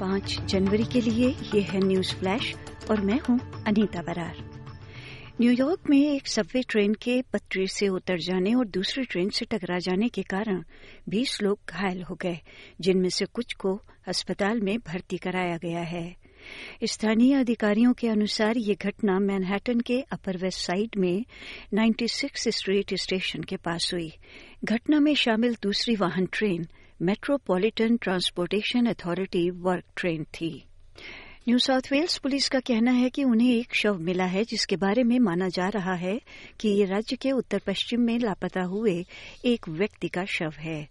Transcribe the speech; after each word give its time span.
पाँच 0.00 0.40
जनवरी 0.40 0.84
के 0.84 1.00
लिए 1.00 1.28
ये 1.54 1.60
है 1.60 1.80
न्यूज़ 1.80 2.14
फ्लैश 2.14 2.54
और 2.90 3.00
मैं 3.00 3.20
हूँ 3.20 3.38
अनीता 3.66 4.02
बरार। 4.02 4.36
न्यूयॉर्क 5.40 5.90
में 5.90 6.14
एक 6.14 6.26
सबवे 6.26 6.62
ट्रेन 6.62 6.94
के 6.94 7.22
पटरी 7.22 7.66
से 7.66 7.88
उतर 7.88 8.18
जाने 8.18 8.54
और 8.54 8.66
दूसरी 8.66 9.04
ट्रेन 9.04 9.30
से 9.30 9.44
टकरा 9.44 9.78
जाने 9.78 10.08
के 10.08 10.22
कारण 10.22 10.62
20 11.08 11.42
लोग 11.42 11.58
घायल 11.68 12.02
हो 12.02 12.14
गए, 12.14 12.38
जिनमें 12.80 13.08
से 13.08 13.24
कुछ 13.24 13.52
को 13.52 13.80
अस्पताल 14.08 14.60
में 14.60 14.78
भर्ती 14.78 15.16
कराया 15.16 15.56
गया 15.56 15.80
है। 15.80 16.25
स्थानीय 16.84 17.34
अधिकारियों 17.34 17.92
के 17.92 18.08
अनुसार 18.08 18.56
ये 18.56 18.74
घटना 18.74 19.18
मैनहट्टन 19.18 19.80
के 19.80 20.00
अपर 20.00 20.36
वेस्ट 20.36 20.60
साइड 20.60 20.88
में 20.96 21.24
96 21.74 22.48
स्ट्रीट 22.48 22.94
स्टेशन 22.94 23.42
के 23.42 23.56
पास 23.56 23.90
हुई। 23.94 24.12
घटना 24.64 25.00
में 25.00 25.14
शामिल 25.14 25.56
दूसरी 25.62 25.96
वाहन 25.96 26.28
train, 26.32 26.66
metropolitan 27.02 27.96
transportation 27.96 28.86
authority 28.86 29.50
work 29.50 29.84
train 29.96 30.24
थी। 30.24 30.64
न्यू 31.48 31.58
साउथ 31.58 31.80
वेल्स 31.92 32.16
पुलिस 32.18 32.48
का 32.48 32.60
कहना 32.60 32.90
है 32.90 33.10
कि 33.10 33.24
उन्हें 33.24 33.50
एक 33.50 33.74
शव 33.74 33.98
मिला 33.98 34.24
है 34.24 34.44
जिसके 34.44 34.76
बारे 34.76 35.02
में 35.02 35.18
माना 35.18 35.48
जा 35.48 35.68
रहा 35.68 35.94
है 35.94 36.20
कि 36.60 36.68
ये 36.68 36.84
राज्य 36.84 37.16
के 37.16 37.32
उत्तर 37.32 37.60
पश्चिम 37.66 38.00
में 38.00 38.18
लापता 38.18 38.62
हुए 38.62 39.04
एक 39.44 39.68
व्यक्ति 39.68 40.08
का 40.08 40.24
शव 40.24 40.52
है। 40.58 40.88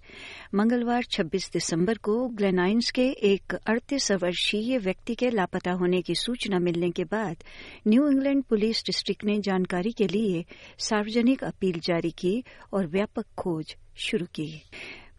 मंगलवार 0.56 1.04
26 1.04 1.52
दिसंबर 1.54 1.98
को 1.98 2.28
ग्लेनाइन्स 2.28 2.92
के 2.92 3.08
एक 3.24 3.56
अड़तीस 3.56 4.12
वर्षीय 4.12 4.78
व्यक्ति 4.78 5.16
के 5.16 5.30
लापता 5.30 5.72
होने 5.72 6.02
की 6.02 6.16
सूचना 6.16 6.60
मिलने 6.60 6.92
के 6.92 7.04
बाद 7.04 7.44
न्यू 7.88 8.10
इंग्लैंड 8.10 8.44
पुलिस 8.44 8.84
डिस्ट्रिक्ट 8.86 9.24
ने 9.24 9.40
जानकारी 9.40 9.92
के 9.92 10.08
लिए 10.08 10.46
सार्वजनिक 10.80 11.44
अपील 11.44 11.80
जारी 11.80 12.12
की 12.12 12.44
और 12.74 12.88
व्यापक 12.88 13.26
खोज 13.38 13.76
शुरू 13.98 14.26
की। 14.26 14.62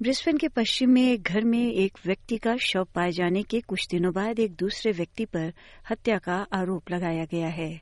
ब्रिस्बेन 0.02 0.36
के 0.36 0.48
पश्चिम 0.48 0.91
में 0.91 1.12
एक 1.12 1.22
घर 1.22 1.44
में 1.44 1.72
एक 1.72 1.98
व्यक्ति 2.06 2.36
का 2.36 2.56
शव 2.56 2.86
पाए 2.94 3.11
जाने 3.11 3.42
के 3.42 3.61
कुछ 3.61 3.89
दिनों 3.89 4.12
बाद 4.12 4.39
एक 4.39 4.52
दूसरे 4.52 4.92
व्यक्ति 4.92 5.25
पर 5.25 5.52
हत्या 5.91 6.19
का 6.19 6.47
आरोप 6.52 6.91
लगाया 6.91 7.25
गया 7.25 7.48
है। 7.48 7.80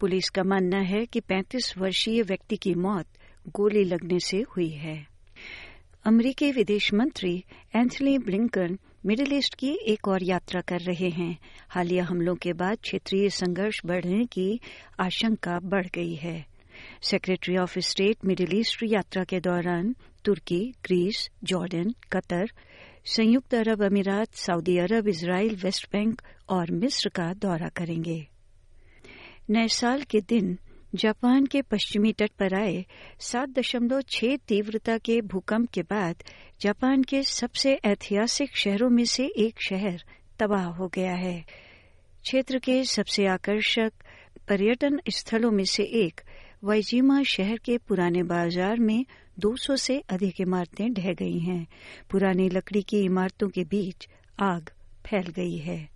पुलिस 0.00 0.28
का 0.28 0.42
मानना 0.42 0.78
है 0.78 1.06
कि 1.06 1.20
35 1.20 1.78
वर्षीय 1.78 2.22
व्यक्ति 2.22 2.56
की 2.56 2.74
मौत 2.74 3.06
गोली 3.48 3.84
लगने 3.84 4.20
से 4.20 4.36
हुई 4.36 4.68
है। 4.68 5.06
अमरीकी 6.04 6.52
विदेश 6.52 6.94
मंत्री 6.94 7.44
एंथनी 7.76 8.18
ब्लिंकन 8.18 8.78
मिडिल 9.06 9.32
ईस्ट 9.32 9.54
की 9.54 9.78
एक 9.86 10.08
और 10.08 10.22
यात्रा 10.22 10.60
कर 10.60 10.80
रहे 10.80 11.08
हैं। 11.08 11.38
हालिया 11.68 12.04
हमलों 12.04 12.34
के 12.34 12.52
बाद 12.52 12.78
क्षेत्रीय 12.78 13.30
संघर्ष 13.30 13.80
बढ़ने 13.86 14.24
की 14.24 14.60
आशंका 15.00 15.58
बढ़ 15.58 15.86
गई 15.94 16.14
है। 16.14 16.50
Secretary 17.02 17.56
of 17.56 17.78
state 17.78 18.16
middle 18.24 18.58
east 18.58 18.80
यात्रा 18.84 19.24
के 19.24 19.40
दौरान 19.40 19.94
तुर्की, 20.24 20.74
ग्रीस, 20.84 21.30
जॉर्डन, 21.44 21.94
कतर, 22.12 22.50
संयुक्त 23.04 23.54
अरब 23.54 23.82
अमीरात, 23.82 24.34
सऊदी 24.34 24.78
अरब 24.78 25.08
इसराइल 25.08 25.56
वेस्ट 25.56 25.86
बैंक 25.92 26.22
और 26.48 26.70
मिस्र 26.70 27.08
का 27.08 27.32
दौरा 27.34 27.68
करेंगे। 27.68 28.26
नए 29.50 29.68
साल 29.68 30.02
के 30.02 30.20
दिन 30.20 30.58
जापान 30.94 31.46
के 31.46 31.62
पश्चिमी 31.62 32.12
तट 32.12 32.30
पर 32.30 32.54
आए 32.54 32.84
सात 33.20 33.48
दशमलव 33.48 34.00
छह 34.00 34.36
तीव्रता 34.36 34.98
के 34.98 35.20
भूकंप 35.20 35.70
के 35.70 35.82
बाद 35.82 36.16
जापान 36.60 37.02
के 37.02 37.22
सबसे 37.22 37.74
ऐतिहासिक 37.84 38.56
शहरों 38.56 38.90
में 38.90 39.04
से 39.04 39.26
एक 39.26 39.62
शहर 39.68 40.04
तबाह 40.38 40.64
हो 40.64 40.88
गया 40.88 41.12
है। 41.12 41.44
क्षेत्र 42.22 42.58
के 42.58 42.84
सबसे 42.84 43.26
आकर्षक 43.26 43.92
पर्यटन 44.48 45.00
स्थलों 45.10 45.50
में 45.50 45.64
से 45.64 45.82
एक 45.82 46.20
वाइजीमा 46.64 47.22
शहर 47.22 47.58
के 47.58 47.76
पुराने 47.78 48.22
बाज़ार 48.22 48.78
में 48.78 49.04
200 49.40 49.76
से 49.76 49.98
अधिक 50.10 50.40
इमारतें 50.40 50.92
ढह 50.92 51.12
गई 51.12 51.38
हैं। 51.38 51.66
पुरानी 52.10 52.48
लकड़ी 52.48 52.82
की 52.82 53.00
इमारतों 53.00 53.48
के 53.48 53.64
बीच 53.64 54.08
आग 54.40 54.70
फैल 55.06 55.26
गई 55.26 55.56
है। 55.56 55.88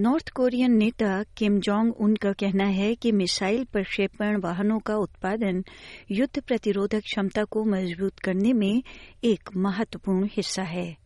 नॉर्थ 0.00 0.28
कोरियन 0.28 0.72
नेता 0.72 1.22
किम 1.36 1.58
जोंग 1.60 1.92
उन 1.96 2.14
का 2.16 2.32
कहना 2.32 2.64
है 2.64 2.94
कि 2.94 3.12
मिसाइल 3.12 3.64
प्रक्षेपण 3.64 4.36
वाहनों 4.36 4.78
का 4.78 4.96
उत्पादन 4.96 5.64
युद्ध 6.10 6.40
प्रतिरोधक 6.40 7.00
क्षमता 7.00 7.44
को 7.44 7.64
मज़बूत 7.64 8.18
करने 8.18 8.52
में 8.52 8.82
एक 9.24 9.50
महत्वपूर्ण 9.56 10.28
हिस्सा 10.32 10.62
है। 10.62 11.05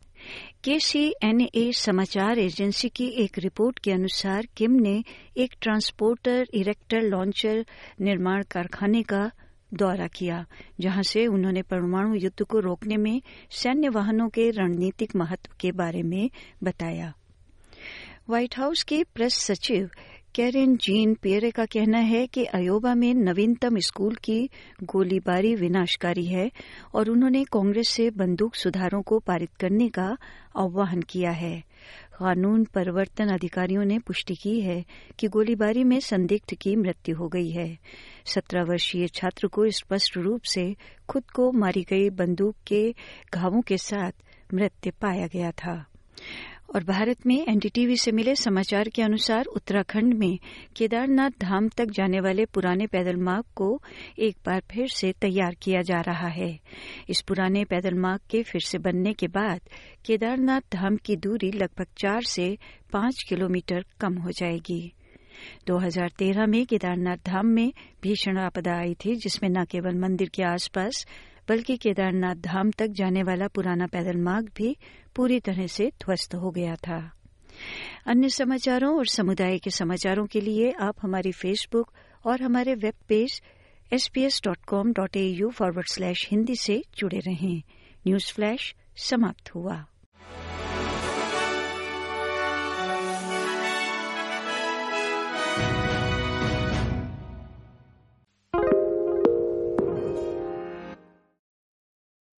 केसीएनए 0.64 1.72
समाचार 1.72 2.38
एजेंसी 2.38 2.88
की 2.88 3.06
एक 3.08 3.38
रिपोर्ट 3.38 3.78
के 3.78 3.92
अनुसार 3.92 4.46
किम 4.56 4.72
ने 4.72 5.04
एक 5.36 5.54
ट्रांसपोर्टर, 5.60 6.46
इरेक्टर, 6.54 7.00
लॉन्चर, 7.00 7.66
निर्माण 8.00 8.42
कारखाने 8.42 9.02
का 9.02 9.30
दौरा 9.74 10.06
किया, 10.06 10.46
जहाँ 10.80 11.02
से 11.02 11.26
उन्होंने 11.26 11.62
परमाणु 11.62 12.14
युद्ध 12.14 12.42
को 12.42 12.58
रोकने 12.58 12.96
में 12.96 13.22
सैन्य 13.50 13.88
वाहनों 13.88 14.28
के 14.28 14.50
रणनीतिक 14.50 15.16
महत्व 15.16 15.54
के 15.60 15.72
बारे 15.72 16.02
में 16.02 16.30
बताया। 16.62 17.14
व्हाइट 18.28 18.56
हाउस 18.56 18.82
के 18.82 19.04
प्रेस 19.14 19.34
सचिव 19.34 19.90
कैरिन 20.34 20.76
जीन 20.76 21.14
पियरे 21.14 21.50
का 21.50 21.64
कहना 21.64 21.98
है 21.98 22.26
कि 22.26 22.44
अयोबा 22.44 22.94
में 22.94 23.14
नवीनतम 23.14 23.78
स्कूल 23.78 24.14
की 24.14 24.50
गोलीबारी 24.84 25.54
विनाशकारी 25.54 26.24
है 26.26 26.50
और 26.94 27.10
उन्होंने 27.10 27.44
कांग्रेस 27.44 27.88
से 27.88 28.10
बंदूक 28.10 28.54
सुधारों 28.54 29.02
को 29.02 29.18
पारित 29.18 29.50
करने 29.60 29.88
का 29.88 30.16
आह्वान 30.56 31.00
किया 31.00 31.30
है। 31.30 31.64
कानून 32.18 32.64
परिवर्तन 32.64 33.28
अधिकारियों 33.28 33.84
ने 33.84 33.98
पुष्टि 33.98 34.34
की 34.34 34.60
है 34.60 34.84
कि 35.18 35.28
गोलीबारी 35.28 35.84
में 35.84 36.00
संदिग्ध 36.00 36.54
की 36.54 36.76
मृत्यु 36.76 37.16
हो 37.16 37.28
गई 37.28 37.50
है। 37.50 37.78
सत्रह 38.24 38.62
वर्षीय 38.62 39.08
छात्र 39.08 39.46
को 39.46 39.70
स्पष्ट 39.70 40.16
रूप 40.16 40.42
से 40.42 40.76
खुद 41.08 41.30
को 41.30 41.52
मारी 41.52 41.82
गई 41.82 42.10
बंदूक 42.10 42.56
के 42.66 42.94
घावों 43.34 43.60
के 43.60 43.78
साथ 43.78 44.12
मृत्यु 44.54 44.92
पाया 45.00 45.26
गया 45.26 45.50
था। 45.50 45.86
और 46.74 46.84
भारत 46.84 47.26
में 47.26 47.46
एनडीटीवी 47.48 47.96
से 47.96 48.12
मिले 48.12 48.34
समाचार 48.34 48.88
के 48.88 49.02
अनुसार 49.02 49.44
उत्तराखंड 49.44 50.14
में 50.14 50.38
केदारनाथ 50.76 51.30
धाम 51.40 51.68
तक 51.68 51.84
जाने 51.84 52.20
वाले 52.20 52.44
पुराने 52.44 52.86
पैदल 52.86 53.16
मार्ग 53.16 53.44
को 53.54 53.82
एक 54.18 54.36
बार 54.46 54.62
फिर 54.70 54.88
से 54.88 55.12
तैयार 55.12 55.56
किया 55.62 55.82
जा 55.82 56.00
रहा 56.00 56.28
है। 56.28 56.58
इस 57.08 57.20
पुराने 57.20 57.64
पैदल 57.64 57.94
मार्ग 57.94 58.20
के 58.30 58.42
फिर 58.42 58.60
से 58.60 58.78
बनने 58.78 59.12
के 59.12 59.28
बाद 59.28 59.60
केदारनाथ 60.06 60.60
धाम 60.72 60.96
की 60.96 61.16
दूरी 61.16 61.50
लगभग 61.52 61.86
चार 61.98 62.22
से 62.22 62.58
पाँच 62.92 63.22
किलोमीटर 63.28 63.84
कम 64.00 64.14
हो 64.14 64.30
जाएगी। 64.30 64.92
2013 65.66 66.46
में 66.46 66.66
केदारनाथ 66.66 67.16
धाम 67.26 67.46
में 67.46 67.72
भीषण 68.02 68.38
आपदा 68.38 68.78
आई 68.78 68.94
थी, 68.94 69.14
जिसमें 69.14 69.50
न 69.50 69.64
केवल 69.64 69.98
मंदिर 69.98 70.28
के 70.28 70.42
आसपास 70.42 71.06
बल्कि 71.50 71.76
केदारनाथ 71.76 72.34
धाम 72.34 72.70
तक 72.70 72.86
जाने 72.86 73.22
वाला 73.22 73.48
पुराना 73.48 73.86
पैदल 73.86 74.16
मार्ग 74.16 74.50
भी 74.56 74.76
पूरी 75.16 75.40
तरह 75.40 75.66
से 75.66 75.90
ध्वस्त 76.00 76.34
हो 76.34 76.50
गया 76.50 76.74
था। 76.76 76.98
अन्य 78.06 78.28
समाचारों 78.28 78.96
और 78.98 79.06
समुदाय 79.06 79.58
के 79.58 79.70
समाचारों 79.70 80.26
के 80.26 80.40
लिए 80.40 80.70
आप 80.80 80.96
हमारी 81.02 81.32
फेसबुक 81.32 81.92
और 82.26 82.42
हमारे 82.42 82.74
web 82.74 82.94
page 83.08 83.42
S 83.92 84.08
P 84.08 84.22
S 84.22 84.40
dot 84.44 84.58
com 84.68 84.92
dot 84.92 85.16
A 85.16 85.26
U 85.26 85.50
forward 85.50 85.86
slash 85.86 86.26
Hindi 86.30 86.56
से 86.56 86.82
जुड़े 86.98 87.18
रहें। 87.18 87.62
न्यूज़ 88.06 88.32
फ्लैश 88.32 88.74
समाप्त 88.96 89.54
हुआ। 89.54 89.86